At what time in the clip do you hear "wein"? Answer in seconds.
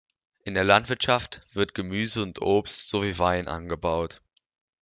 3.19-3.47